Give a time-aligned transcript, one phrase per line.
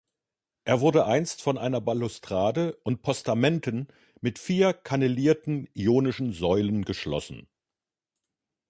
[0.63, 3.87] Er wurde einst von einer Balustrade und Postamenten
[4.19, 7.47] mit vier kannelierten ionischen Säulen geschlossen.